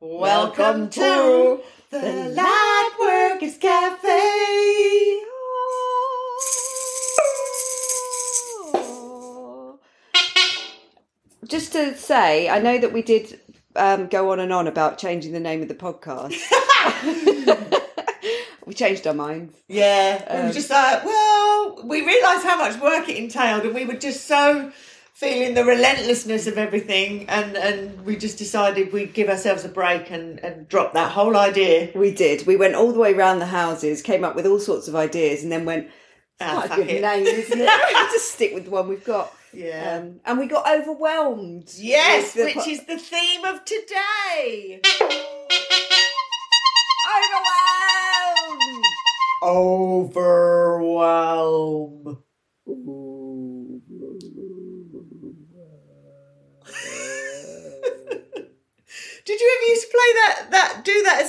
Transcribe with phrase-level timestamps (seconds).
[0.00, 5.20] Welcome to the Lightworkers Cafe.
[11.46, 13.38] Just to say, I know that we did
[13.76, 16.40] um, go on and on about changing the name of the podcast.
[18.66, 19.54] we changed our minds.
[19.68, 23.74] Yeah, we Um, were just like, well, we realised how much work it entailed, and
[23.74, 24.72] we were just so
[25.14, 30.10] feeling the relentlessness of everything, and, and we just decided we'd give ourselves a break
[30.10, 31.90] and, and drop that whole idea.
[31.94, 32.46] We did.
[32.46, 35.42] We went all the way around the houses, came up with all sorts of ideas,
[35.42, 35.88] and then went,
[36.40, 37.00] Ah, a good it.
[37.00, 37.68] name, isn't it?
[38.12, 39.32] Just stick with the one we've got.
[39.52, 40.00] Yeah.
[40.02, 41.72] Um, and we got overwhelmed.
[41.78, 44.80] yes, which po- is the theme of today.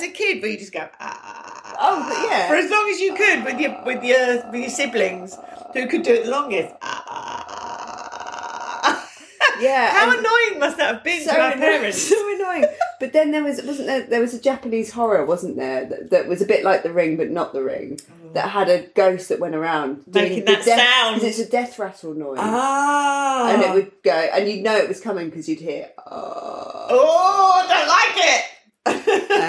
[0.08, 1.86] A kid where you just go ah, ah, ah, ah
[2.18, 2.48] Oh, yeah.
[2.48, 5.36] for as long as you could with your with your with your siblings
[5.74, 7.42] who could do it the longest ah.
[9.58, 12.66] Yeah, how annoying must that have been so to our annoying, parents so annoying.
[13.00, 16.26] But then there was wasn't there there was a Japanese horror, wasn't there, that, that
[16.28, 18.32] was a bit like The Ring but not The Ring, oh.
[18.34, 21.14] that had a ghost that went around Making that death, sound.
[21.20, 24.88] 'cause it's a death rattle noise, ah and it would go, and you'd know it
[24.88, 25.88] was coming because you'd hear.
[26.06, 26.86] Oh.
[26.90, 28.44] oh I don't like it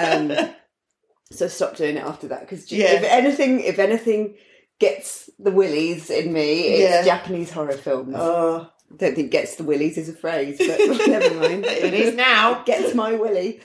[0.04, 0.50] Um,
[1.30, 2.92] so stop doing it after that because Yeah.
[2.92, 4.36] if anything, if anything
[4.78, 7.16] gets the willies in me, it's Yeah.
[7.16, 8.14] Japanese horror films.
[8.16, 11.66] oh I don't think "gets the willies" is a phrase, but never mind.
[11.66, 13.60] it is now Gets my willy.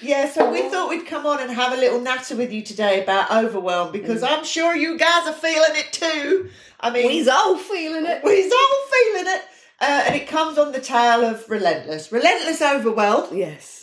[0.00, 3.04] Yeah, so we thought we'd come on and have a little natter with you today
[3.04, 6.50] about overwhelm because I'm sure you guys are feeling it too.
[6.80, 8.20] I mean, We's all feeling it.
[8.24, 9.42] we's all feeling it.
[9.80, 12.10] Uh, and it comes on the tail of relentless.
[12.10, 13.36] Relentless overwhelm.
[13.36, 13.81] Yes.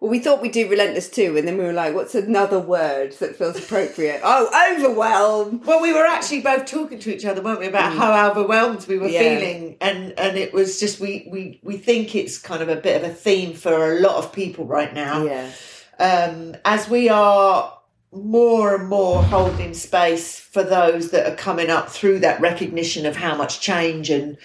[0.00, 3.12] Well, we thought we'd do relentless too, and then we were like, "What's another word
[3.12, 5.62] that feels appropriate?" oh, overwhelm.
[5.64, 8.98] Well, we were actually both talking to each other, weren't we, about how overwhelmed we
[8.98, 9.20] were Yeah.
[9.20, 13.02] feeling, and and it was just we we we think it's kind of a bit
[13.02, 15.24] of a theme for a lot of people right now.
[15.24, 15.50] Yeah.
[15.98, 17.72] um, as we are
[18.12, 23.16] more and more holding space for those that are coming up through that recognition of
[23.16, 24.38] how much change and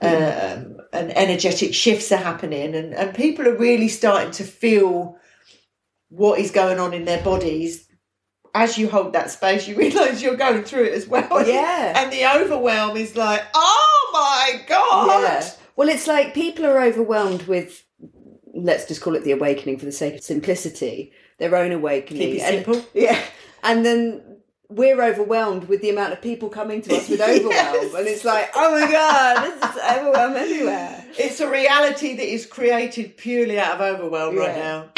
[0.00, 5.18] um, and energetic shifts are happening, and, and people are really starting to feel
[6.08, 7.86] what is going on in their bodies.
[8.52, 11.46] As you hold that space, you realise you're going through it as well.
[11.46, 11.92] Yeah.
[11.96, 15.22] and the overwhelm is like, oh my god.
[15.22, 15.50] Yeah.
[15.76, 17.84] Well, it's like people are overwhelmed with,
[18.52, 22.22] let's just call it the awakening for the sake of simplicity, their own awakening.
[22.22, 22.86] Keep it And- simple.
[22.94, 23.20] yeah.
[23.64, 24.22] And then
[24.68, 27.50] we're overwhelmed with the amount of people coming to us with overwhelm.
[27.50, 27.94] Yes.
[27.94, 31.04] And it's like, oh my God, this is overwhelm everywhere.
[31.18, 34.90] It's a reality that is created purely out of overwhelm right now.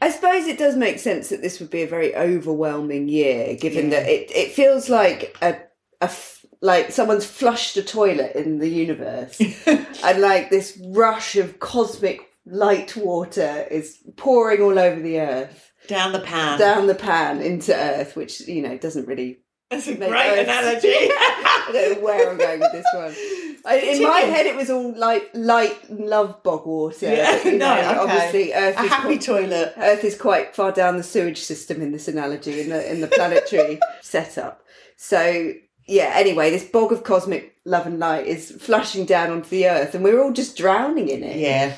[0.00, 3.90] I suppose it does make sense that this would be a very overwhelming year, given
[3.90, 4.00] Yeah.
[4.00, 5.52] that it, it feels like a,
[6.00, 11.58] a f- like someone's flushed a toilet in the universe, and like this rush of
[11.60, 16.58] cosmic light water is pouring all over the earth, Down the pan.
[16.58, 19.40] down the pan into Earth, which you know doesn't really.
[19.70, 20.88] That's a great Earth- analogy.
[20.92, 23.14] I don't know where I'm going with this one.
[23.66, 27.06] I, in my head, it was all like light love bog water.
[27.10, 27.98] Yeah, you know, no, okay.
[27.98, 29.72] obviously Earth a is happy quite- toilet.
[29.78, 33.06] Earth is quite far down the sewage system in this analogy in the in the
[33.08, 34.62] planetary setup.
[34.96, 35.52] So
[35.86, 39.94] yeah, anyway, this bog of cosmic love and light is flushing down onto the Earth,
[39.94, 41.36] and we're all just drowning in it.
[41.38, 41.74] Yeah.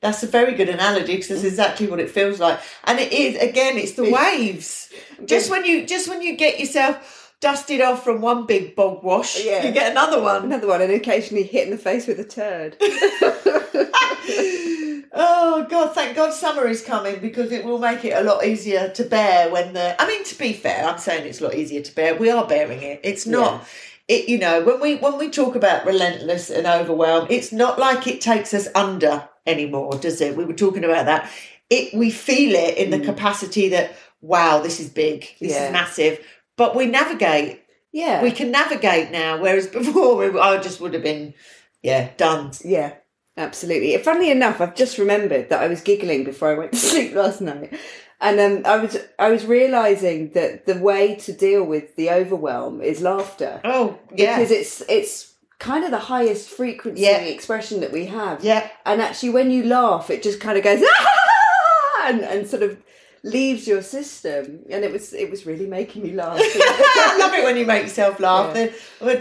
[0.00, 1.48] That's a very good analogy because that's mm.
[1.48, 2.60] exactly what it feels like.
[2.84, 4.92] And it is again, it's the waves.
[5.24, 9.44] Just when you just when you get yourself dusted off from one big bog wash,
[9.44, 9.66] Yeah.
[9.66, 10.44] you get another one.
[10.44, 12.76] Another one, and occasionally hit in the face with a turd.
[15.12, 18.90] oh god, thank God summer is coming because it will make it a lot easier
[18.90, 21.80] to bear when the I mean to be fair, I'm saying it's a lot easier
[21.80, 22.14] to bear.
[22.14, 23.00] We are bearing it.
[23.02, 23.66] It's not
[24.08, 28.06] it you know, when we when we talk about relentless and overwhelm, it's not like
[28.06, 30.36] it takes us under anymore, does it?
[30.36, 31.30] We were talking about that.
[31.70, 35.66] It we feel it in the capacity that wow, this is big, this Yeah.
[35.66, 36.24] is massive.
[36.56, 37.62] But we navigate.
[37.92, 41.34] yeah, We can navigate now, whereas before we, I just would have been
[41.82, 42.50] yeah, done.
[42.64, 42.94] yeah,
[43.36, 43.96] absolutely.
[43.98, 47.40] Funnily enough, I've just remembered that I was giggling before I went to sleep last
[47.40, 47.78] night.
[48.20, 52.80] And um, I was I was realizing that the way to deal with the overwhelm
[52.80, 53.60] is laughter.
[53.62, 54.36] Oh, yeah.
[54.38, 55.27] because it's it's
[55.58, 57.18] kind of the highest frequency Yeah.
[57.18, 58.42] expression that we have.
[58.44, 58.68] yeah.
[58.86, 62.08] And actually, when you laugh, it just kind of goes ah!
[62.08, 62.78] and, and sort of
[63.24, 66.38] leaves your system, and it was it was really making me laugh.
[66.40, 68.56] I love it when you make yourself laugh.
[68.56, 68.70] Yeah.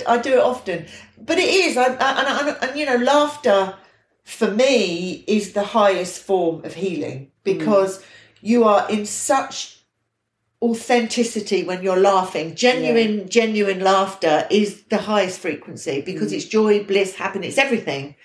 [0.07, 0.85] I do it often,
[1.17, 1.77] but it is.
[1.77, 3.75] I, I, and, and you know, laughter
[4.23, 8.03] for me is the highest form of healing because
[8.41, 9.76] you are in such
[10.61, 12.55] authenticity when you're laughing.
[12.55, 16.35] Genuine, genuine laughter is the highest frequency because mm.
[16.35, 18.15] it's joy, bliss, happiness, everything.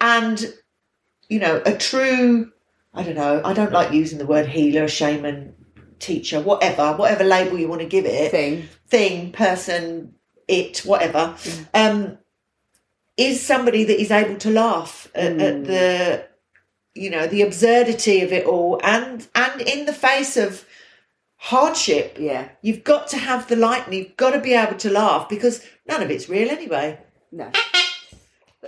[0.00, 0.52] And
[1.28, 2.52] you know, a true.
[2.92, 3.40] I don't know.
[3.42, 5.54] I don't like using the word healer, shaman,
[5.98, 8.68] teacher, whatever, whatever label you want to give it thing.
[8.86, 10.14] thing, person,
[10.46, 11.66] it, whatever, mm.
[11.72, 12.18] um,
[13.16, 15.66] is somebody that is able to laugh at, at mm.
[15.66, 16.28] the,
[16.94, 20.66] you know, the absurdity of it all, and and in the face of
[21.46, 22.48] hardship, Yeah.
[22.62, 25.64] you've got to have the light, and you've got to be able to laugh because
[25.88, 26.98] none of it's real anyway.
[27.32, 27.50] No.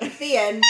[0.00, 0.62] the end.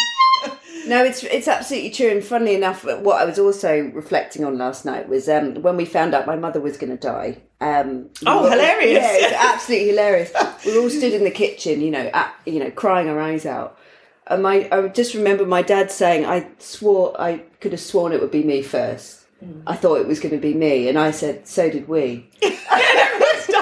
[0.86, 2.08] No, it's it's absolutely true.
[2.10, 5.86] And funnily enough, what I was also reflecting on last night was um, when we
[5.86, 7.38] found out my mother was going to die.
[7.60, 8.98] Um, Oh, we were- hilarious.
[9.02, 10.32] Yeah, it's absolutely hilarious.
[10.66, 13.78] We all stood in the kitchen, you know, at, you know, crying our eyes out.
[14.26, 18.20] And my, I just remember my dad saying, "I swore I could have sworn it
[18.20, 19.23] would be me first.
[19.40, 19.60] Hmm.
[19.66, 22.28] I thought it was going to be me." And I said, "So did we."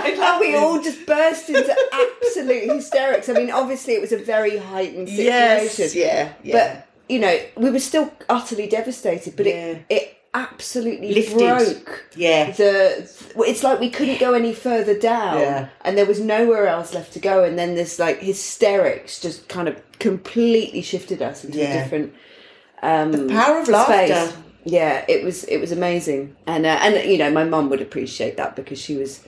[0.05, 3.29] And we all just burst into absolute hysterics.
[3.29, 5.85] I mean, obviously, it was a very heightened situation.
[5.85, 6.53] yes, yeah, yeah.
[6.53, 9.37] But you know, we were still utterly devastated.
[9.37, 9.53] But Yeah.
[9.55, 11.39] it it absolutely Lifted.
[11.39, 13.11] broke yeah, the.
[13.37, 15.69] It's like we couldn't go any further down, Yeah.
[15.85, 17.45] and there was nowhere else left to go.
[17.45, 22.15] And then this like hysterics just kind of completely shifted us into a different.
[22.83, 24.33] Um, the power of space.
[24.65, 28.37] Yeah, it was it was amazing, and uh, and you know my mum would appreciate
[28.37, 29.21] that because she was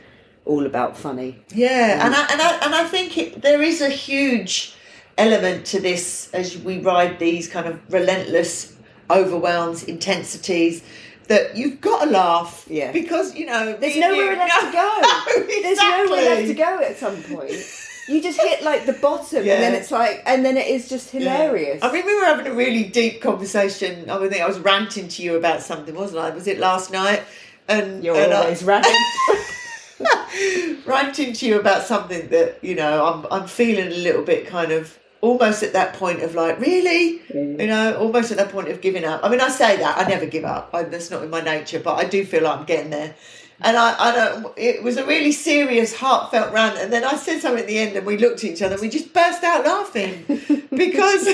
[0.45, 1.43] all about funny.
[1.53, 4.75] Yeah, and I and I and I think it, there is a huge
[5.19, 8.77] element to this as we ride these kind of relentless
[9.11, 10.83] overwhelms, intensities.
[11.29, 12.93] That you've got to laugh, Yeah.
[12.93, 15.01] because you know There's nowhere you- left to go.
[15.01, 17.53] No, There's nowhere left to go at some point.
[18.09, 19.55] You just hit like the bottom, Yeah.
[19.55, 21.83] and then it's like, and then it is just hilarious.
[21.83, 24.11] I mean, we were having a really deep conversation.
[24.11, 26.31] I think I was ranting to you about something, wasn't I?
[26.31, 27.23] Was it last night?
[27.67, 28.95] And You're and I- always ranting.
[30.87, 34.73] ranting to you about something that you know I'm I'm feeling a little bit kind
[34.73, 37.59] of almost at that point of like really mm.
[37.61, 39.21] you know almost at that point of giving up.
[39.23, 40.71] I mean I say that I never give up.
[40.75, 43.15] I, that's not in my nature, but I do feel like I'm getting there.
[43.61, 44.53] And I, I don't.
[44.57, 47.97] It was a really serious, heartfelt rant, and then I said something at the end,
[47.97, 50.25] and we looked at each other, and we just burst out laughing
[50.71, 51.27] because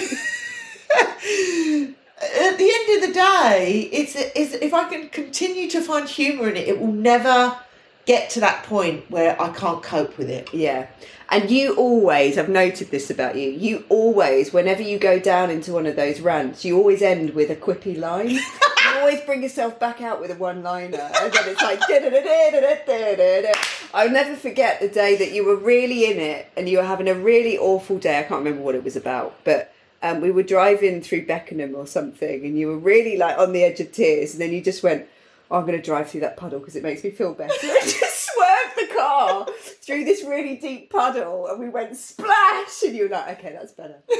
[2.22, 6.48] at the end of the day, it's, it's if I can continue to find humour
[6.48, 7.56] in it, it will never
[8.06, 10.52] get to that point where I can't cope with it.
[10.52, 10.88] yeah,
[11.30, 13.50] and you always, I've noted this about you.
[13.50, 17.50] You always, whenever you go down into one of those rants, you always end with
[17.50, 18.38] a quippy line.
[19.00, 21.80] always bring yourself back out with a one-liner, and then it's like.
[23.92, 27.08] I'll never forget the day that you were really in it, and you were having
[27.08, 28.18] a really awful day.
[28.18, 29.72] I can't remember what it was about, but.
[30.02, 33.62] Um, we were driving through Beckenham or something, and you were really like on the
[33.62, 35.06] edge of tears, and then you just went,
[35.50, 37.52] oh, I'm going to drive through that puddle because it makes me feel better.
[38.40, 39.46] Swerved the car
[39.82, 43.72] through this really deep puddle, and we went splash, and you were like, okay, that's
[43.72, 43.96] better.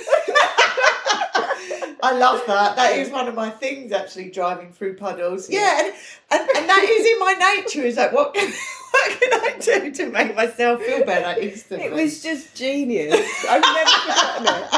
[2.03, 2.77] I love that.
[2.77, 5.51] That is one of my things, actually, driving through puddles.
[5.51, 5.95] Yeah, and,
[6.31, 7.83] and, and that is in my nature.
[7.83, 8.51] Is like, what can,
[8.91, 11.87] what can I do to make myself feel better instantly?
[11.87, 13.15] It was just genius.
[13.49, 14.69] I've never forgotten it.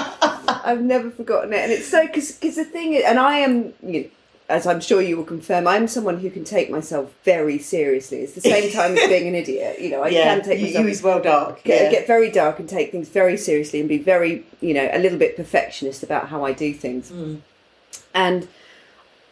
[0.64, 3.72] I've never forgotten it, and it's so because the thing is, and I am.
[3.82, 4.08] You know,
[4.52, 8.18] as I'm sure you will confirm, I'm someone who can take myself very seriously.
[8.18, 9.80] It's the same time as being an idiot.
[9.80, 11.64] You know, I yeah, can take you, myself you as well dark.
[11.64, 11.90] get, yeah.
[11.90, 15.18] get very dark and take things very seriously and be very, you know, a little
[15.18, 17.10] bit perfectionist about how I do things.
[17.10, 17.40] Mm.
[18.14, 18.46] And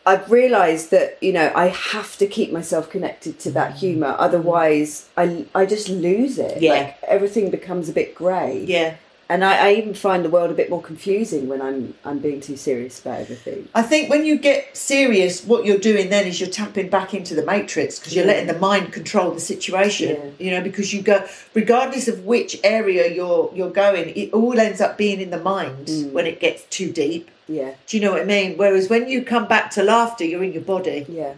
[0.06, 4.16] I've realised that, you know, I have to keep myself connected to that humour.
[4.18, 6.62] Otherwise, I, I just lose it.
[6.62, 6.72] Yeah.
[6.72, 8.64] Like, everything becomes a bit grey.
[8.64, 8.96] yeah.
[9.30, 12.40] And I, I even find the world a bit more confusing when I'm I'm being
[12.48, 13.68] too serious about everything.
[13.80, 17.32] I think when you get serious, what you're doing then is you're tapping back into
[17.38, 18.32] the matrix because you're Yeah.
[18.32, 20.08] letting the mind control the situation.
[20.16, 20.44] Yeah.
[20.44, 21.18] You know, because you go,
[21.54, 25.86] regardless of which area you're you're going, it all ends up being in the mind
[25.86, 26.10] Mm.
[26.16, 27.24] when it gets too deep.
[27.60, 28.56] Yeah, Do you know what I mean?
[28.62, 31.34] Whereas when you come back to laughter, you're in your body yeah.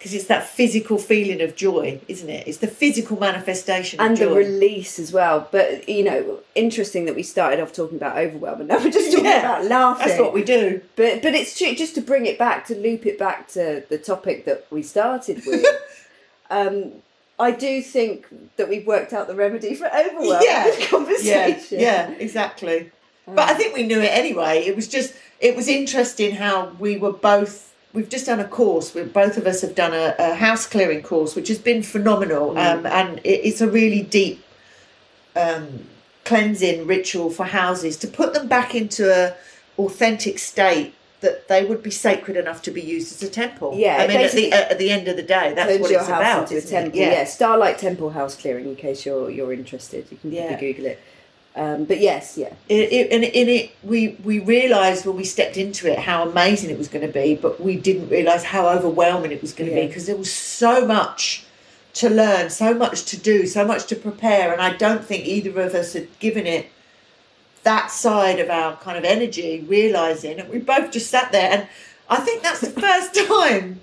[0.00, 2.48] Because it's that physical feeling of joy, isn't it?
[2.48, 5.46] It's the physical manifestation And the release as well.
[5.52, 9.10] But, you know, interesting that we started off talking about overwhelm and now we're just
[9.10, 10.08] talking Yeah, about laughing.
[10.08, 10.80] That's what we do.
[10.96, 11.74] But but it's true.
[11.74, 15.42] Just to bring it back to loop it back to the topic that we started
[15.44, 15.66] with.
[16.50, 16.92] um,
[17.38, 18.26] I do think
[18.56, 20.42] that we've worked out the remedy for overwhelm.
[20.42, 20.64] Yeah.
[20.64, 21.78] in this Yeah, conversation.
[21.80, 22.90] yeah, exactly.
[23.26, 24.60] But I think we knew it anyway.
[24.66, 28.94] It was just, it was interesting how we were both we've just done a course.
[28.94, 32.56] We both of us have done a, a house clearing course, which has been phenomenal,
[32.58, 34.44] um, and it, it's a really deep
[35.36, 35.86] um,
[36.24, 39.34] cleansing ritual for houses to put them back into a
[39.78, 43.74] authentic state that they would be sacred enough to be used as a temple.
[43.76, 46.42] Yeah, I mean, at the, at the end of the day, that's what it's about.
[46.44, 46.94] into isn't it?
[46.94, 47.12] Yeah.
[47.12, 47.24] Yeah.
[47.24, 48.66] Starlight Temple house clearing.
[48.66, 50.58] In case you're you're interested, you can Yeah.
[50.58, 51.00] Google it.
[51.56, 55.56] Um, but yes, yeah, It, it, and in it, we we realised when we stepped
[55.56, 59.32] into it how amazing it was going to be, but we didn't realise how overwhelming
[59.32, 61.44] it was going to be because there was so much
[61.94, 65.50] to learn, so much to do, so much to prepare, and I don't think either
[65.60, 66.66] of us had given it
[67.64, 71.68] that side of our kind of energy, realising, and we both just sat there, and
[72.08, 73.80] I think that's the first time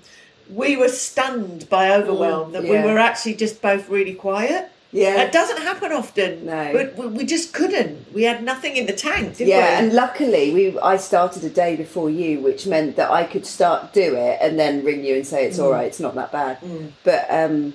[0.50, 2.70] we were stunned by overwhelm that yeah.
[2.70, 4.70] we were actually just both really quiet.
[4.90, 6.46] Yeah, It doesn't happen often.
[6.46, 6.72] No.
[6.72, 8.12] But we, we just couldn't.
[8.14, 9.80] We had nothing in the tank, did yeah.
[9.80, 9.86] we?
[9.86, 13.92] And luckily, we I started a day before you, which meant that I could start
[13.92, 16.60] do it and then ring you and say it's all right, it's not that bad.
[16.60, 16.92] Mm.
[17.04, 17.74] But um,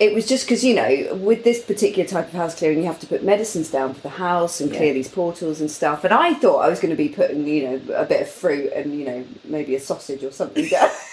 [0.00, 3.00] it was just because you know, with this particular type of house clearing, you have
[3.00, 4.92] to put medicines down for the house and clear Yeah.
[4.94, 6.02] these portals and stuff.
[6.04, 8.72] And I thought I was going to be putting, you know, a bit of fruit
[8.74, 10.90] and you know maybe a sausage or something down.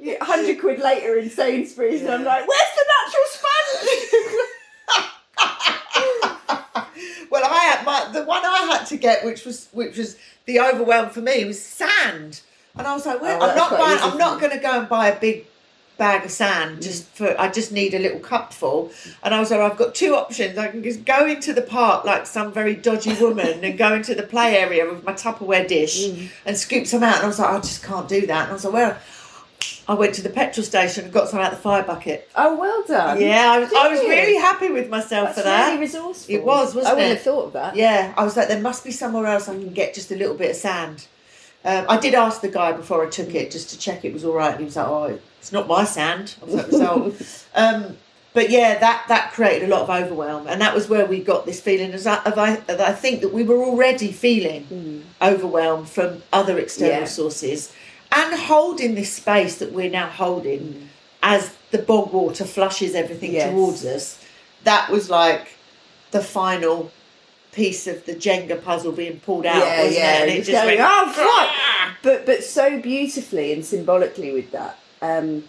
[0.00, 3.88] Yeah, Hundred quid later in Sainsbury's, and I'm like, "Where's the natural sponge?"
[7.30, 10.16] well, I had my the one I had to get, which was which was
[10.46, 12.40] the overwhelm for me, was sand,
[12.76, 13.98] and I was like, well, Oh, I'm not buying.
[14.00, 15.46] I'm not going to go and buy a big
[15.96, 17.38] bag of sand just for.
[17.40, 18.90] I just need a little cupful,
[19.22, 20.58] and I was like, I've got two options.
[20.58, 24.14] I can just go into the park like some very dodgy woman and go into
[24.14, 26.08] the play area with my Tupperware dish
[26.46, 28.52] and scoop some out, and I was like, I just can't do that, and I
[28.54, 28.98] was like, well.
[29.86, 32.30] I went to the petrol station and got some out of the fire bucket.
[32.36, 33.20] oh, well done.
[33.20, 35.58] Yeah, I was, I was really happy with myself That's for that.
[35.74, 36.34] It was really resourceful.
[36.34, 36.88] It was, wasn't it?
[36.88, 37.14] I wouldn't it?
[37.16, 37.76] have thought of that.
[37.76, 40.34] Yeah, I was like, there must be somewhere else I can get just a little
[40.36, 41.06] bit of sand.
[41.66, 44.24] Um, I did ask the guy before I took it just to check it was
[44.24, 47.14] all right, and he was like, "Oh, it's not my sand." I was like, "So,"
[47.54, 47.96] um,
[48.34, 51.46] but yeah, that that created a lot of overwhelm, and that was where we got
[51.46, 51.92] this feeling.
[51.92, 56.58] As I, of I, of I think that we were already feeling overwhelmed from other
[56.58, 57.04] external Yeah.
[57.06, 57.72] sources,
[58.14, 60.88] and holding this space that we're now holding
[61.22, 63.50] as the bog water flushes everything Yes.
[63.50, 64.18] towards us.
[64.64, 65.48] That was like
[66.10, 66.90] the final
[67.52, 70.22] piece of the Jenga puzzle being pulled out, Yeah, wasn't yeah, it?
[70.22, 74.50] And it just going, went, "Oh, fuck!" "Ah!" but but so beautifully and symbolically with
[74.52, 75.44] that um,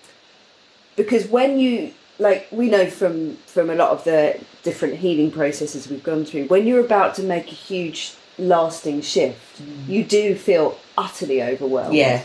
[0.96, 5.90] because when you like we know from from a lot of the different healing processes
[5.90, 10.78] we've gone through when you're about to make a huge lasting shift you do feel
[10.98, 12.24] utterly overwhelmed Yeah,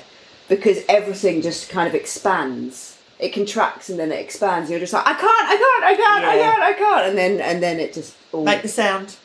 [0.50, 5.07] because everything just kind of expands it contracts and then it expands you're just like
[5.07, 6.50] i can't i can't i can't i Yeah.
[6.50, 9.16] can't i can't and then and then it just all make the sound.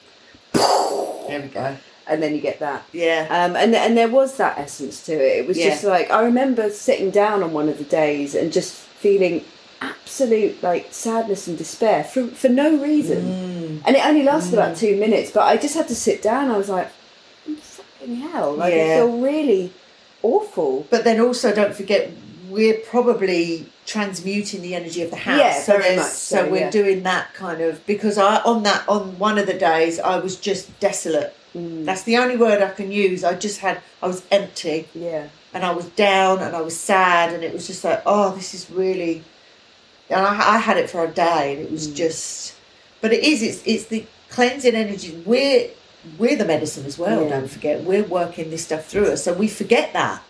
[0.53, 1.75] There we go.
[2.07, 5.39] and then you get that Yeah, um, and and there was that essence to it.
[5.39, 5.69] It was Yeah.
[5.69, 9.43] just like I remember sitting down on one of the days and just feeling
[9.81, 13.21] absolute like sadness and despair for for no reason.
[13.23, 13.81] Mm.
[13.85, 16.51] And it only lasted about two minutes, but I just had to sit down.
[16.51, 16.89] I was like,
[17.59, 18.53] fucking hell!
[18.53, 18.95] Like I Yeah.
[18.97, 19.71] feel really
[20.33, 20.71] awful.
[20.93, 22.01] but then also don't forget
[22.49, 25.39] we're probably transmuting the energy of the house.
[25.39, 26.69] Yeah, so very much so, we're yeah.
[26.81, 30.35] doing that kind of because I on that on one of the days I was
[30.49, 31.31] just desolate.
[31.55, 31.85] Mm.
[31.85, 33.23] That's the only word I can use.
[33.23, 34.87] I just had I was empty.
[34.93, 38.27] Yeah, and I was down and I was sad and it was just like oh
[38.35, 39.23] this is really
[40.09, 41.95] and I, I had it for a day and it was Mm.
[41.95, 42.55] just
[43.01, 45.69] but it is it's it's the cleansing energy we're
[46.17, 47.29] we're the medicine as well Yeah.
[47.29, 50.21] don't forget we're working this stuff through us so we forget that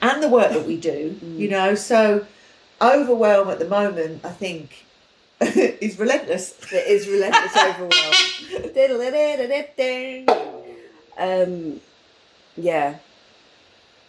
[0.00, 1.38] and the work that we do Mm.
[1.38, 2.26] you know so
[2.80, 4.86] overwhelm at the moment I think
[5.40, 7.90] is relentless It is relentless overwhelm.
[11.18, 11.80] um,
[12.56, 12.96] yeah,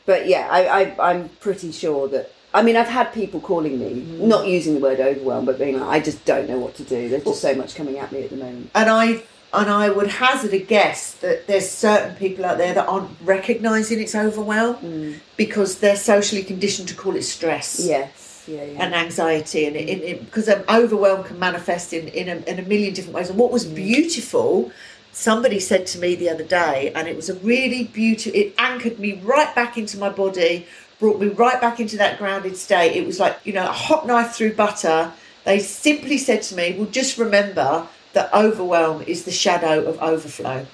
[0.05, 2.31] but yeah, I, I I'm pretty sure that.
[2.53, 5.87] I mean, I've had people calling me, not using the word overwhelm, but being like,
[5.89, 7.07] I just don't know what to do.
[7.07, 8.71] There's just so much coming at me at the moment.
[8.75, 9.23] and I
[9.53, 13.99] and I would hazard a guess that there's certain people out there that aren't recognizing
[13.99, 18.83] it's overwhelm because they're socially conditioned to call it stress Yes, yeah, yeah.
[18.83, 22.93] and anxiety, and it, because um, overwhelm can manifest in in a, in a million
[22.93, 23.29] different ways.
[23.29, 24.71] And what was beautiful,
[25.11, 28.39] somebody said to me the other day, and it was a really beautiful.
[28.39, 30.65] It anchored me right back into my body,
[30.99, 32.95] brought me right back into that grounded state.
[32.95, 35.11] It was like you know a hot knife through butter.
[35.43, 40.65] They simply said to me, "Well, just remember." That overwhelm is the shadow of overflow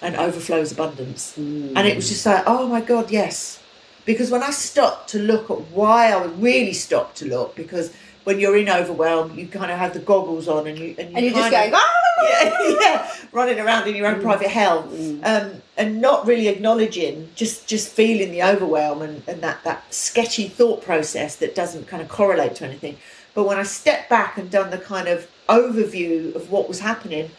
[0.00, 1.36] and overflow is abundance.
[1.36, 3.60] And it was just like oh my god yes.
[4.04, 8.38] Because when i stopped to look at why i really stopped to look because when
[8.38, 11.24] you're in overwhelm, you kind of have the goggles on and you and, you And
[11.26, 11.98] you're just kind going, of- ah!
[12.22, 14.88] yeah, yeah, running around in your own private hell,
[15.24, 20.46] um, and not really acknowledging, just just feeling the overwhelm and, and that that sketchy
[20.46, 22.96] thought process that doesn't kind of correlate to anything.
[23.34, 27.30] But when I stepped back and done the kind of overview of what was happening,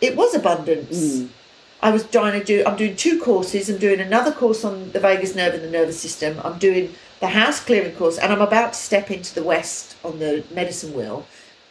[0.00, 1.20] it was abundance.
[1.20, 1.26] Hmm.
[1.82, 2.62] I was trying to do.
[2.66, 3.70] I'm doing two courses.
[3.70, 6.38] I'm doing another course on the vagus nerve and the nervous system.
[6.44, 10.18] I'm doing the house clearing course, and I'm about to step into the west on
[10.18, 11.26] the medicine wheel.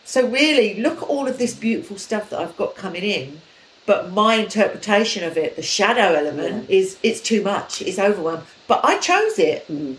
[0.05, 3.41] So really, look at all of this beautiful stuff that I've got coming in.
[3.86, 7.81] But my interpretation of it, the shadow element, is it's too much.
[7.81, 8.43] It's overwhelmed.
[8.67, 9.93] But I chose it, hmm.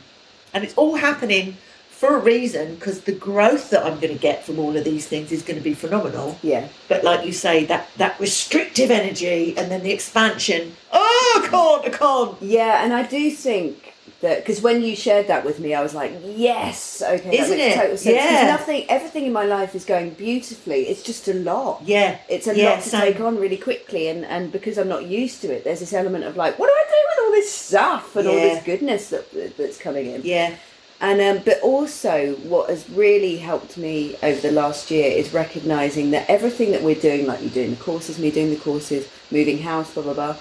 [0.52, 1.56] and it's all happening
[2.00, 5.06] for a reason because the growth that I'm going to get from all of these
[5.12, 6.64] things is going to be phenomenal Yeah.
[6.88, 11.82] but like you say that that restrictive energy and then the expansion oh i can't
[11.88, 13.74] i can't Yeah, and I do think
[14.22, 16.12] that because when you shared that with me, I was like,
[16.46, 17.74] yes, okay, Isn't it?
[17.74, 18.16] total sense.
[18.16, 18.46] Yeah.
[18.56, 20.80] nothing, everything in my life is going beautifully.
[20.90, 21.80] It's just a lot.
[21.94, 23.00] yeah It's a yeah, lot to same.
[23.00, 26.24] take on really quickly, and, and because I'm not used to it, there's this element
[26.24, 29.24] of like, what do I do with all this stuff and all this goodness that
[29.56, 30.20] that's coming in?
[30.24, 30.54] yeah
[31.00, 36.10] And um, but also, what has really helped me over the last year is recognizing
[36.10, 39.58] that everything that we're doing, like you doing the courses, me doing the courses, moving
[39.58, 40.36] house, blah blah blah,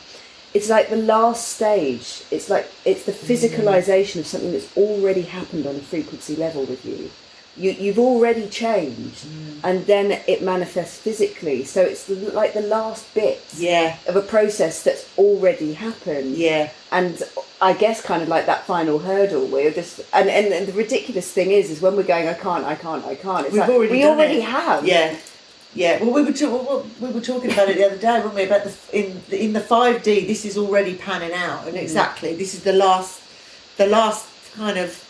[0.54, 2.24] it's like the last stage.
[2.30, 6.86] It's like it's the physicalization of something that's already happened on a frequency level with
[6.86, 7.10] you.
[7.60, 9.26] You you've already changed,
[9.64, 11.66] and then it manifests physically.
[11.66, 13.98] So it's the, like the last bit yeah.
[14.08, 16.36] of a process that's already happened.
[16.38, 16.72] Yeah.
[16.92, 17.22] And
[17.62, 20.74] I guess kind of like that final hurdle where you're just and, and and the
[20.74, 23.62] ridiculous thing is is when we're going I can't I can't I can't it's We've
[23.62, 24.44] like, already we already it.
[24.46, 24.86] have.
[24.86, 25.18] Yeah.
[25.76, 26.02] Yeah.
[26.02, 28.44] Well we were, ta- well, we were talking about it the other day weren't we
[28.44, 31.66] about the in the, in the 5d this is already panning out.
[31.66, 31.70] Mm.
[31.70, 33.22] and exactly this is the last
[33.78, 34.26] the last
[34.56, 35.06] kind of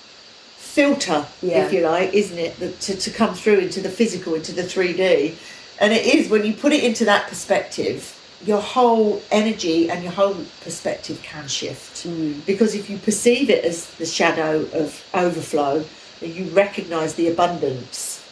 [0.60, 1.66] filter Yeah.
[1.66, 4.64] if you like isn't it that to, to come through into the physical into the
[4.64, 5.36] 3d
[5.80, 10.12] and it is when you put it into that perspective your whole energy and your
[10.12, 12.46] whole perspective can shift Mm.
[12.46, 15.84] because if you perceive it as the shadow of overflow
[16.22, 18.24] you recognize the abundance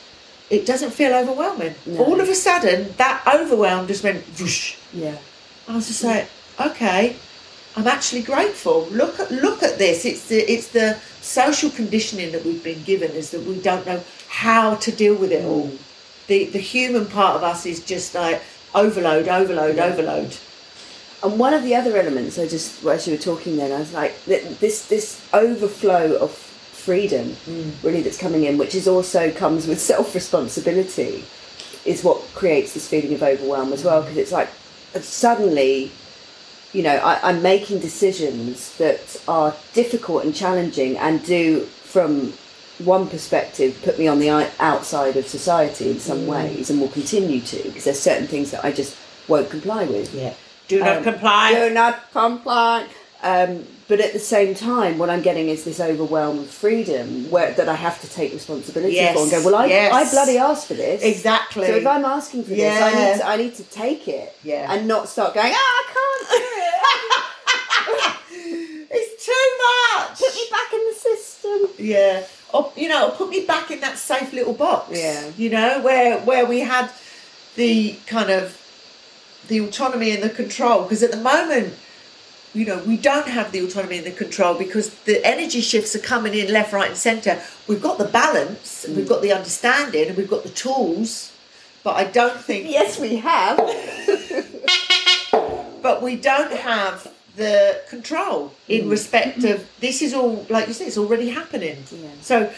[0.49, 2.03] it doesn't feel overwhelming No.
[2.05, 5.17] all of a sudden that overwhelm just went whoosh yeah
[5.69, 6.29] I was just like,
[6.67, 7.17] okay,
[7.77, 8.87] I'm actually grateful.
[8.89, 10.03] Look at look at this.
[10.03, 14.03] It's the it's the social conditioning that we've been given is that we don't know
[14.29, 15.71] how to deal with it all.
[16.25, 18.41] The the human part of us is just like
[18.73, 20.35] overload, overload, overload.
[21.21, 23.93] and one of the other elements I just as you were talking then I was
[23.93, 27.83] like this this overflow of freedom mm.
[27.83, 31.25] really that's coming in which is also comes with self responsibility
[31.85, 34.05] is what creates this feeling of overwhelm as well mm.
[34.05, 34.49] because it's like
[35.01, 35.91] suddenly
[36.77, 41.43] you know I, i'm making decisions that are difficult and challenging and do
[41.93, 42.11] from
[42.95, 44.29] one perspective put me on the
[44.71, 48.61] outside of society in some ways and will continue to because there's certain things that
[48.63, 48.93] i just
[49.27, 50.33] won't comply with Yeah.
[50.73, 51.45] Do not Um, comply.
[51.61, 52.85] do not comply.
[53.31, 53.51] Um,
[53.87, 57.69] but at the same time, what I'm getting is this overwhelm of freedom where that
[57.69, 59.43] I have to take responsibility Yes, for and go.
[59.45, 59.93] Well, I, yes.
[59.93, 61.01] I bloody asked for this.
[61.03, 61.67] Exactly.
[61.67, 64.37] So if I'm asking for this, I need to, I need to take it.
[64.43, 64.73] Yeah.
[64.73, 65.53] And not start going.
[65.55, 66.35] Ah, I can't do
[68.03, 68.87] it.
[68.91, 69.47] it's too
[69.97, 70.19] much.
[70.19, 71.85] Put me back in the system.
[71.85, 72.25] Yeah.
[72.53, 74.97] Or you know, put me back in that safe little box.
[74.97, 75.31] Yeah.
[75.37, 76.91] You know, where where we had
[77.55, 78.61] the kind of
[79.47, 80.83] the autonomy and the control.
[80.83, 81.73] Because at the moment,
[82.57, 85.99] you know, we don't have the autonomy and the control because the energy shifts are
[85.99, 87.39] coming in left, right, and centre.
[87.67, 91.33] We've got the balance, and we've got the understanding, and we've got the tools.
[91.83, 93.57] But I don't think Yes, we have.
[95.83, 98.89] but we don't have the control in mm.
[98.89, 102.09] respect of this is all like you said it's already happening Yeah.
[102.19, 102.51] so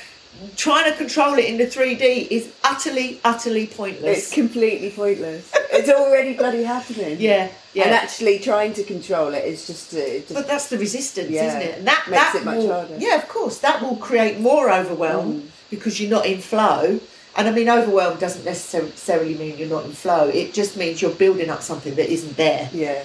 [0.55, 5.51] trying to control it in the 3d is utterly utterly pointless It's completely pointless.
[5.71, 7.17] It's already bloody happening.
[7.29, 10.77] yeah yeah And actually trying to control it is just, uh, just but that's the
[10.77, 11.47] resistance Yeah.
[11.47, 12.97] isn't it and that Makes that it much will, harder.
[12.97, 15.47] yeah of course that will create more overwhelm Mm.
[15.69, 16.99] because you're not in flow
[17.35, 21.11] and I mean overwhelm doesn't necessarily mean you're not in flow it just means you're
[21.25, 23.03] building up something that isn't there yeah.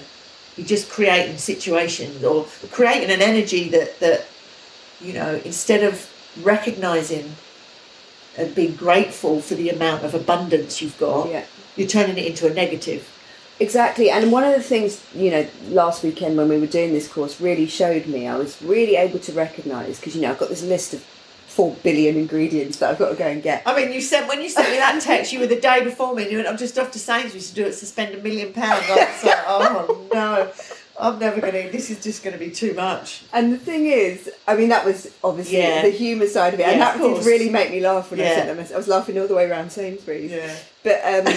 [0.55, 4.25] you're just creating situations or creating an energy that that
[5.01, 6.09] you know instead of
[6.41, 7.35] recognizing
[8.37, 11.43] and being grateful for the amount of abundance you've got Yeah.
[11.75, 13.09] you're turning it into a negative
[13.57, 17.07] Exactly, and one of the things you know last weekend when we were doing this
[17.07, 20.49] course really showed me I was really able to recognise because you know I've got
[20.49, 20.99] this list of
[21.47, 23.63] four billion ingredients that I've got to go and get.
[23.65, 26.13] I mean, you sent when you sent me that text, you were the day before
[26.13, 28.17] me, and you went, "I'm just off to Sainsbury's to do it to spend a
[28.21, 30.51] million pounds." I was like, "Oh no!"
[30.99, 31.69] I'm never gonna.
[31.71, 33.23] This is just gonna be too much.
[33.33, 35.81] And the thing is, I mean, that was obviously Yeah.
[35.81, 38.35] the humour side of it, and that did really make me laugh when I Yeah.
[38.35, 38.65] sent them.
[38.73, 40.31] I was laughing all the way around Sainsbury's.
[40.31, 40.55] Yeah.
[40.83, 41.25] But um,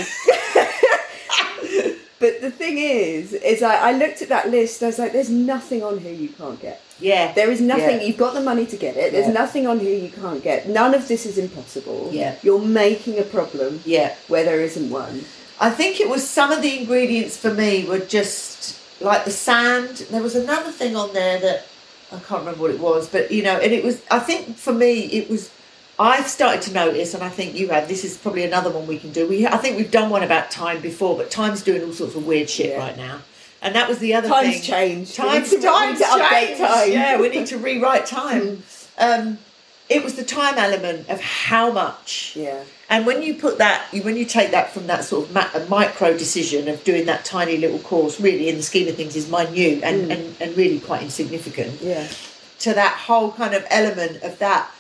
[2.21, 4.83] but the thing is, is I, I looked at that list.
[4.83, 6.81] I was like, "There's nothing on here you can't get.
[7.01, 7.33] Yeah.
[7.33, 8.01] There is nothing.
[8.01, 8.07] Yeah.
[8.07, 9.13] You've got the money to get it.
[9.13, 9.33] There's Yeah.
[9.33, 10.69] nothing on here you can't get.
[10.69, 12.11] None of this is impossible.
[12.13, 12.35] Yeah.
[12.43, 14.15] You're making a problem Yeah.
[14.27, 15.25] where there isn't one.
[15.61, 19.97] I think it was some of the ingredients for me were just like the sand.
[20.11, 21.67] There was another thing on there that
[22.13, 24.03] I can't remember what it was, but you know, and it was.
[24.11, 25.51] I think for me, it was.
[26.01, 27.89] I've started to notice, and I think you have.
[27.89, 29.27] This is probably another one we can do.
[29.29, 32.25] We, I think we've done one about time before, but time's doing all sorts of
[32.27, 32.79] weird shit Yeah.
[32.79, 33.19] right now,
[33.63, 34.63] and that was the other Times thing.
[34.63, 35.19] changed.
[35.19, 36.61] We Times, need to- we times to update changed.
[36.61, 36.93] time.
[36.93, 38.63] Yeah, we need to rewrite time.
[39.01, 39.39] Um,
[39.89, 42.63] it was the time element of how much Yeah.
[42.91, 46.17] and when you put that, when you take that from that sort of ma- micro
[46.17, 49.83] decision of doing that tiny little course, really in the scheme of things is minute
[49.83, 50.11] and, mm.
[50.15, 52.07] and, and really quite insignificant, Yeah.
[52.61, 54.71] to that whole kind of element of that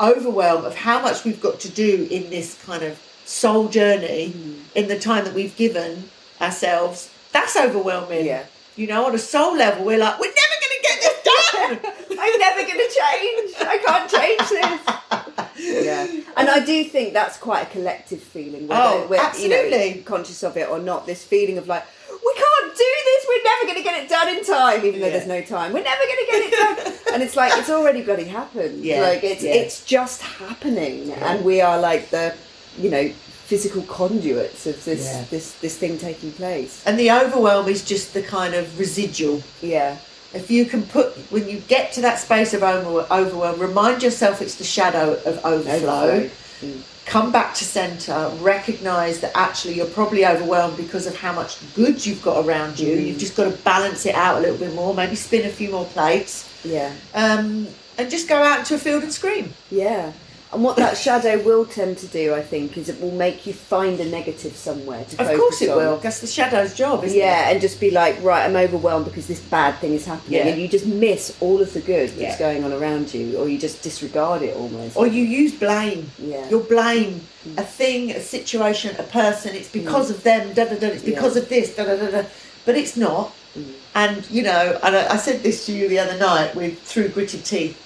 [0.00, 4.58] overwhelm of how much we've got to do in this kind of soul journey mm.
[4.74, 8.26] in the time that we've given ourselves, that's overwhelming.
[8.26, 8.44] Yeah.
[8.76, 12.13] You know, on a soul level, we're like, we're never going to get this done.
[12.24, 13.54] I'm never going to change.
[13.60, 15.84] I can't change this.
[15.86, 16.06] yeah,
[16.36, 18.66] and I do think that's quite a collective feeling.
[18.68, 19.94] Whether Oh, we're, You absolutely.
[19.94, 23.26] know, conscious of it or not, this feeling of like we can't do this.
[23.28, 25.12] We're never going to get it done in time, even though Yeah.
[25.12, 25.72] there's no time.
[25.72, 26.94] We're never going to get it done.
[27.14, 28.82] and it's like it's already bloody happened.
[28.84, 29.52] Yeah, like it's yeah.
[29.54, 32.34] it's just happening, and we are like the
[32.78, 35.24] you know physical conduits of this Yeah.
[35.30, 36.82] this this thing taking place.
[36.86, 39.98] and the overwhelm is just the kind of residual Yeah,
[40.34, 44.56] If you can put, when you get to that space of overwhelm, remind yourself it's
[44.56, 46.28] the shadow of overflow.
[46.60, 46.82] Mm.
[47.06, 52.04] Come back to centre, recognise that actually you're probably overwhelmed because of how much good
[52.04, 52.96] you've got around you.
[52.96, 53.06] Mm.
[53.06, 55.70] You've just got to balance it out a little bit more, maybe spin a few
[55.70, 56.92] more plates, yeah.
[57.14, 57.68] um,
[57.98, 59.52] and just go out into a field and scream.
[59.70, 60.12] Yeah.
[60.54, 63.52] And what that shadow will tend to do, I think, is it will make you
[63.52, 65.76] find a negative somewhere to Of course it on.
[65.76, 65.96] will.
[65.96, 67.20] That's the shadow's job, isn't it?
[67.20, 70.46] Yeah, and just be like, right, I'm overwhelmed because this bad thing is happening, Yeah.
[70.52, 72.38] and you just miss all of the good that's Yeah.
[72.38, 74.96] going on around you, or you just disregard it almost.
[74.96, 76.10] Or you use blame.
[76.18, 77.22] yeah, You'll blame
[77.56, 79.56] a thing, a situation, a person.
[79.56, 80.52] It's because of them.
[80.54, 80.86] Da da da.
[80.86, 81.42] It's because Yeah.
[81.42, 81.74] of this.
[81.74, 82.22] Da da da da.
[82.64, 83.32] But it's not.
[83.58, 83.64] Mm.
[83.96, 87.08] And you know, and I, I said this to you the other night with through
[87.08, 87.76] gritted teeth,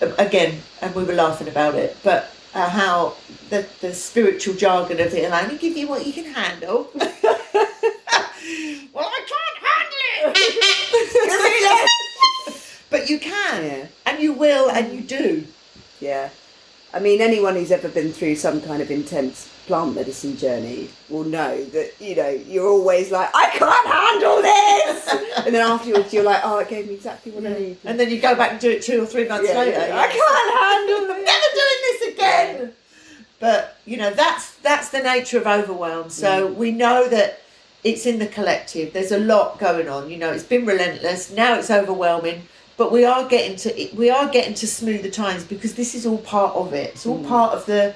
[0.00, 1.96] again, and we were laughing about it.
[2.02, 3.14] But uh, how
[3.50, 6.90] the the spiritual jargon of it, and I only give you what you can handle.
[6.94, 7.04] well,
[9.06, 11.90] I can't handle it.
[12.90, 13.86] but you can, Yeah.
[14.06, 15.44] and you will, and you do.
[16.00, 16.30] yeah.
[16.92, 21.22] I mean, anyone who's ever been through some kind of intense plant medicine journey will
[21.22, 25.09] know that you know you're always like, I can't handle this,
[25.50, 27.76] and then afterwards you're like, oh, it gave me exactly what I need.
[27.84, 29.84] And then you go back and do it two or three months Yeah, later.
[29.88, 29.98] yeah.
[29.98, 32.72] I can't handle I'm never doing this again.
[33.40, 36.08] But you know that's that's the nature of overwhelm.
[36.10, 36.54] So Mm.
[36.54, 37.40] we know that
[37.82, 38.92] it's in the collective.
[38.92, 40.08] There's a lot going on.
[40.10, 41.30] You know, it's been relentless.
[41.32, 42.42] Now it's overwhelming.
[42.76, 46.18] But we are getting to we are getting to smoother times because this is all
[46.18, 46.90] part of it.
[46.94, 47.28] It's all Mm.
[47.28, 47.94] part of the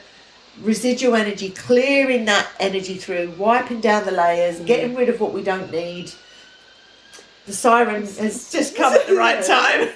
[0.63, 4.67] residual energy, clearing that energy through, wiping down the layers, Mm.
[4.67, 6.11] getting rid of what we don't need.
[7.47, 9.91] The siren has just come at the right time.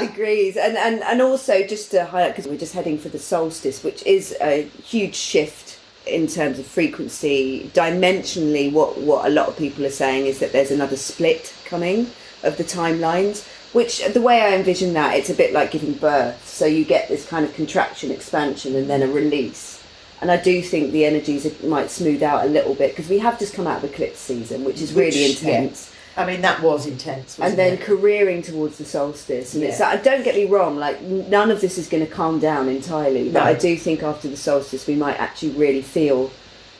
[0.00, 3.84] degrees and, and and also just to highlight because we're just heading for the solstice
[3.84, 7.70] which is a huge shift in terms of frequency.
[7.74, 12.10] Dimensionally what what a lot of people are saying is that there's another split coming
[12.42, 16.46] of the timelines which the way i envision that it's a bit like giving birth.
[16.48, 19.82] So you get this kind of contraction expansion and then a release.
[20.20, 23.38] And I do think the energies might smooth out a little bit because we have
[23.38, 26.40] just come out of the eclipse season, which is really Which, yeah, intense I mean,
[26.42, 27.38] that was intense.
[27.38, 27.80] and then it?
[27.80, 29.54] careering towards the solstice.
[29.54, 29.90] And it's Yeah.
[29.90, 33.28] like, don't get me wrong, like none of this is going to calm down entirely,
[33.28, 33.50] but No.
[33.50, 36.30] I do think after the solstice we might actually really feel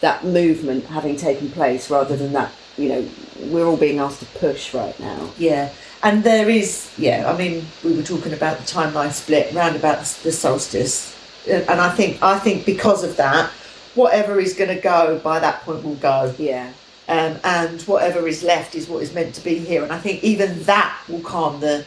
[0.00, 2.50] that movement having taken place rather than that.
[2.78, 3.04] You know,
[3.50, 5.30] we're all being asked to push right now.
[5.38, 5.70] Yeah,
[6.02, 7.30] and there is, yeah.
[7.30, 11.14] I mean, we were talking about the timeline split round about the, the solstice,
[11.48, 13.50] Uh, and I think I think because of that,
[13.94, 16.68] whatever is going to go by that point will go, Yeah,
[17.08, 19.82] um, and whatever is left is what is meant to be here.
[19.82, 21.84] And I think even that will calm the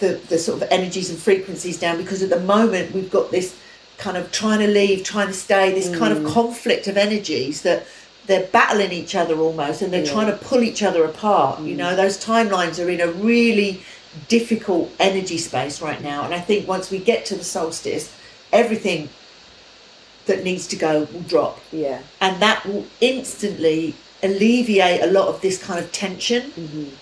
[0.00, 3.56] the the sort of energies and frequencies down because at the moment we've got this
[3.98, 7.84] kind of trying to leave, trying to stay, this kind of conflict of energies that
[8.26, 10.12] they're battling each other almost and they're Yeah.
[10.12, 11.60] trying to pull each other apart.
[11.60, 13.82] You know, those timelines are in a really
[14.28, 16.24] difficult energy space right now.
[16.24, 18.10] And I think once we get to the solstice,
[18.52, 19.08] everything
[20.26, 25.40] that needs to go will drop yeah, and that will instantly alleviate a lot of
[25.40, 26.50] this kind of tension.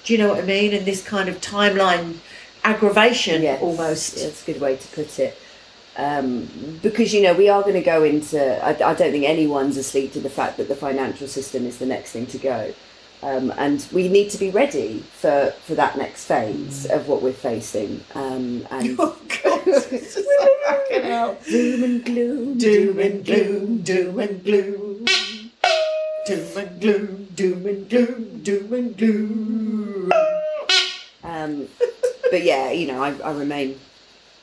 [0.05, 0.75] Do you know what I mean?
[0.75, 2.19] And this kind of timeline
[2.65, 4.17] aggravation Yes, almost.
[4.17, 5.39] That's a good way to put it.
[5.99, 8.39] Um, because you know we are going to go into.
[8.63, 11.87] I, I don't think anyone's asleep to the fact that the financial system is the
[11.87, 12.75] next thing to go,
[13.23, 17.33] um, and we need to be ready for for that next phase of what we're
[17.33, 18.05] facing.
[18.15, 19.63] Um, and Oh God!
[19.67, 20.29] It's just
[20.67, 21.39] fucking hell.
[21.49, 25.07] doom and gloom, Doom and gloom, doom and gloom.
[26.27, 30.13] Doom and gloom, doom and gloom, doom and gloom.
[31.23, 31.69] Um,
[32.31, 33.79] but yeah, you know, I, I remain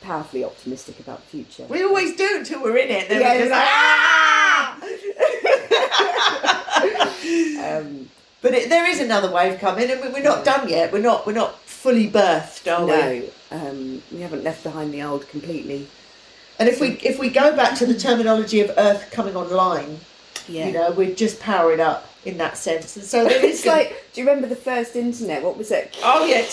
[0.02, 1.66] powerfully optimistic about the future.
[1.70, 3.10] We always do until we're in it.
[3.10, 4.80] Then Yeah, we're just like, ah!
[7.80, 8.10] Um,
[8.42, 10.92] But it, there is another wave coming, and we- we're not done yet.
[10.92, 11.26] We're not.
[11.26, 12.92] We're not fully birthed, are we?
[12.92, 15.88] no, um, we haven't left behind the old completely.
[16.60, 20.00] And if we if we go back to the terminology of Earth coming online,
[20.48, 20.68] Yeah.
[20.68, 22.96] you know, we're just powering up in that sense.
[22.98, 25.44] And so there is it's like, do you remember the first internet?
[25.44, 25.98] What was it?
[26.04, 26.46] oh yeah,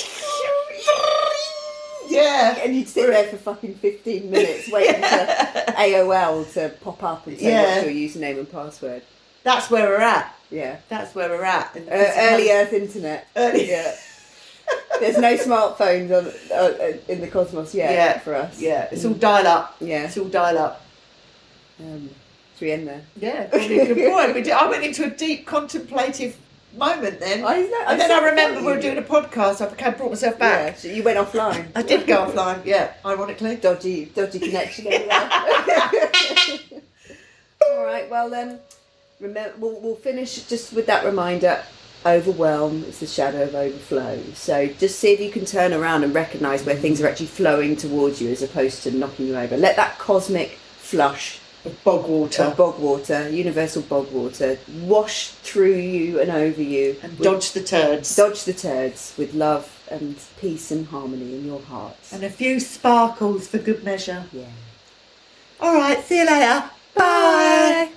[2.09, 5.01] yeah, And you'd sit there for fucking 15 minutes waiting for
[5.79, 7.77] AOL to pop up and say Yeah.
[7.83, 9.03] what's your username and password.
[9.45, 10.35] that's where we're at.
[10.51, 10.79] Yeah.
[10.89, 11.77] That's where we're at.
[11.77, 13.29] Uh, early Earth internet.
[13.37, 13.95] Early- Yeah.
[15.01, 16.27] There's no smartphones on,
[16.57, 18.19] uh, in the cosmos yet Yeah.
[18.19, 18.61] for us.
[18.61, 19.77] Yeah, it's all dial up.
[19.81, 20.05] Yeah.
[20.05, 20.85] It's all dial up.
[21.81, 22.11] Um,
[22.61, 23.03] should we end there?
[23.17, 24.35] Yeah, probably a good point.
[24.35, 26.37] We did, I went into a deep contemplative
[26.77, 27.43] moment then.
[27.43, 29.67] I know, and then I remember we were doing a podcast.
[29.67, 30.67] I became, brought myself back.
[30.67, 31.69] Yeah, so you went offline.
[31.75, 33.57] I did go offline, yeah, ironically.
[33.57, 34.87] dodgy, dodgy connection.
[37.63, 38.11] All right.
[38.11, 38.59] Well, then,
[39.21, 41.63] remember we'll, we'll finish just with that reminder.
[42.05, 44.23] Overwhelm is the shadow of overflow.
[44.35, 47.77] So just see if you can turn around and recognise where things are actually flowing
[47.77, 49.57] towards you as opposed to knocking you over.
[49.57, 51.41] Let that cosmic flush
[51.85, 52.45] Bog water.
[52.45, 57.53] of bog water, universal bog water, wash through you and over you and with- dodge
[57.53, 58.17] the turds.
[58.17, 61.97] dodge the turds with love and peace and harmony in your heart.
[62.13, 64.25] and a few sparkles for good measure.
[64.33, 64.45] yeah.
[65.61, 66.65] All right, see you later.
[66.95, 67.91] Bye.